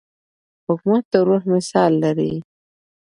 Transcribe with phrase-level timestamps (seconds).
[0.67, 2.33] حکومت د روح مثال لري.